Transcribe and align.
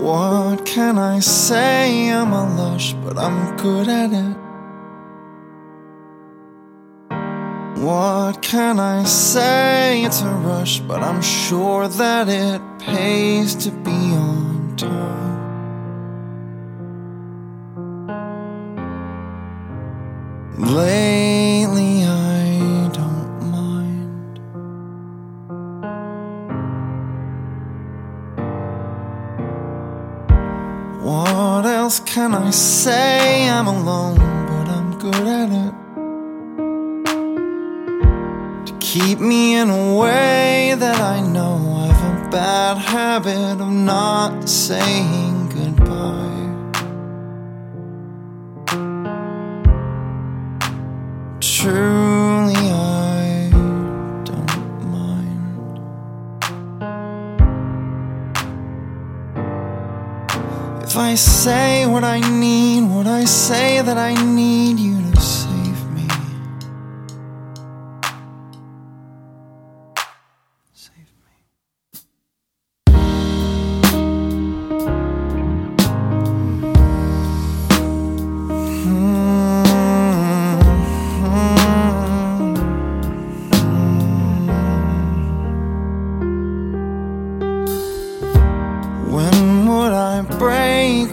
What 0.00 0.64
can 0.64 0.96
I 0.96 1.18
say? 1.18 2.08
I'm 2.10 2.32
a 2.32 2.44
lush, 2.56 2.92
but 3.04 3.18
I'm 3.18 3.56
good 3.56 3.88
at 3.88 4.12
it. 4.12 4.36
What 7.82 8.40
can 8.40 8.78
I 8.78 9.02
say? 9.04 10.04
It's 10.04 10.22
a 10.22 10.30
rush, 10.30 10.78
but 10.80 11.02
I'm 11.02 11.20
sure 11.20 11.88
that 11.88 12.28
it 12.28 12.60
pays 12.78 13.56
to 13.64 13.70
be 13.70 13.90
on 13.90 14.76
time. 14.76 15.18
Lately, 20.58 21.27
else 31.88 32.00
can 32.00 32.34
I 32.34 32.50
say? 32.50 33.48
I'm 33.48 33.66
alone, 33.66 34.18
but 34.18 34.68
I'm 34.76 34.98
good 34.98 35.26
at 35.40 35.50
it. 35.64 35.74
To 38.66 38.72
keep 38.78 39.18
me 39.20 39.56
in 39.56 39.70
a 39.70 39.96
way 39.96 40.74
that 40.78 41.00
I 41.00 41.20
know 41.20 41.54
I've 41.84 42.02
a 42.12 42.28
bad 42.30 42.76
habit 42.76 43.62
of 43.62 43.72
not 43.72 44.46
saying 44.46 45.48
goodbye. 45.48 46.48
Truly, 51.40 52.07
If 60.88 60.96
I 60.96 61.16
say 61.16 61.84
what 61.84 62.02
I 62.02 62.18
need, 62.18 62.84
would 62.84 63.06
I 63.06 63.26
say 63.26 63.82
that 63.82 63.98
I 63.98 64.14
need 64.24 64.78
you 64.78 65.12
to 65.12 65.20
save 65.20 65.47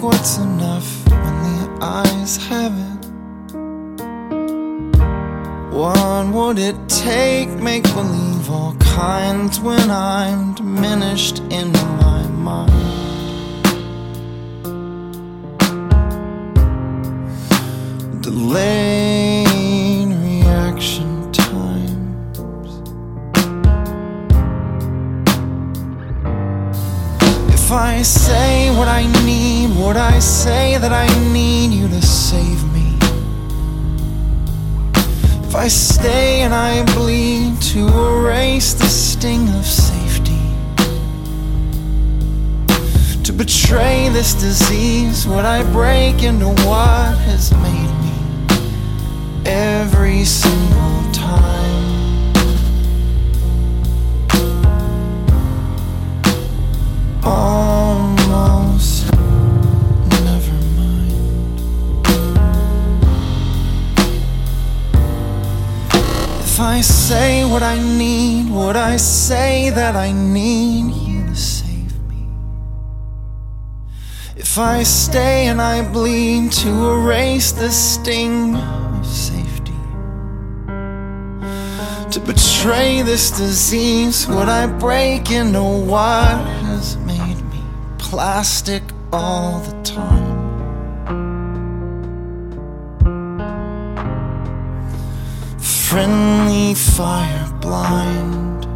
what's 0.00 0.38
enough 0.38 1.08
when 1.08 1.42
the 1.42 1.78
eyes 1.80 2.36
have 2.48 2.72
it? 2.72 3.06
What 5.74 6.26
would 6.28 6.58
it 6.58 6.76
take? 6.88 7.48
Make 7.48 7.84
believe 7.94 8.50
all 8.50 8.74
kinds 8.76 9.58
when 9.60 9.90
I'm 9.90 10.54
diminished 10.54 11.40
in 11.50 11.72
my 11.72 12.26
mind. 12.28 12.72
Delayed 18.22 19.21
I 27.72 28.02
say 28.02 28.70
what 28.76 28.88
I 28.88 29.06
need, 29.24 29.76
would 29.76 29.96
I 29.96 30.18
say 30.18 30.78
that 30.78 30.92
I 30.92 31.06
need 31.32 31.72
you 31.72 31.88
to 31.88 32.02
save 32.02 32.62
me? 32.72 32.96
If 35.46 35.54
I 35.54 35.68
stay 35.68 36.42
and 36.42 36.52
I 36.52 36.84
bleed 36.94 37.60
to 37.72 37.86
erase 37.88 38.74
the 38.74 38.86
sting 38.86 39.48
of 39.50 39.64
safety, 39.64 40.40
to 43.22 43.32
betray 43.32 44.08
this 44.10 44.34
disease, 44.34 45.26
would 45.28 45.44
I 45.44 45.62
break 45.72 46.22
into 46.22 46.48
what 46.66 47.16
has 47.28 47.52
made 47.52 47.92
me 48.02 48.12
every 49.46 50.24
single 50.24 50.71
If 66.52 66.60
I 66.60 66.82
say 66.82 67.46
what 67.46 67.62
I 67.62 67.78
need, 67.78 68.50
would 68.50 68.76
I 68.76 68.98
say 68.98 69.70
that 69.70 69.96
I 69.96 70.12
need 70.12 70.92
you 70.92 71.24
to 71.24 71.34
save 71.34 71.98
me? 72.10 72.28
If 74.36 74.58
I 74.58 74.82
stay 74.82 75.46
and 75.46 75.62
I 75.62 75.80
bleed 75.80 76.52
to 76.60 76.68
erase 76.90 77.52
the 77.52 77.70
sting 77.70 78.54
of 78.54 79.06
safety, 79.06 79.72
to 82.10 82.20
betray 82.20 83.00
this 83.00 83.30
disease, 83.30 84.28
would 84.28 84.50
I 84.50 84.66
break 84.66 85.30
into 85.30 85.62
what 85.62 86.36
has 86.66 86.98
made 86.98 87.42
me 87.50 87.62
plastic 87.96 88.82
all 89.10 89.60
the 89.60 89.82
time? 89.84 90.32
Fire 96.74 97.48
blind. 97.60 98.66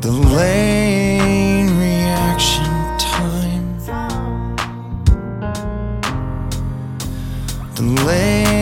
Delayed 0.00 1.70
reaction 1.70 2.64
time. 2.98 3.76
Delayed 7.74 8.59